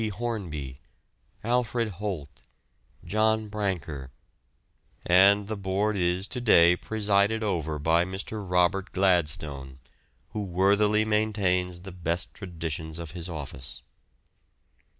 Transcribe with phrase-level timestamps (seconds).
[0.09, 0.79] Hornby,
[1.43, 2.41] Alfred Holt,
[3.05, 4.09] John Brancker;
[5.05, 8.43] and the Board is to day presided over by Mr.
[8.43, 9.77] Robert Gladstone,
[10.29, 13.83] who worthily maintains the best traditions of his office.